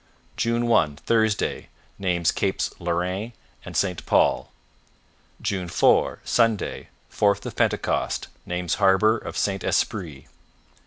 June 0.35 0.65
1 0.65 0.95
Thursday 0.95 1.69
Names 1.99 2.31
Capes 2.31 2.73
Lorraine 2.79 3.33
and 3.63 3.77
St 3.77 4.03
Paul." 4.07 4.51
4 5.69 6.19
Sunday 6.23 6.89
Fourth 7.07 7.45
of 7.45 7.55
Pentecost. 7.55 8.27
Names 8.43 8.73
harbour 8.81 9.15
of 9.19 9.37
St 9.37 9.63
Esprit. 9.63 10.25